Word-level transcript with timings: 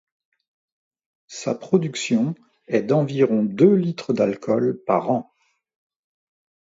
Sa 1.27 1.53
production 1.53 2.33
est 2.65 2.81
d’environ 2.81 3.43
de 3.43 3.67
litres 3.67 4.13
d’alcool 4.13 4.81
par 4.87 5.11
an. 5.11 5.31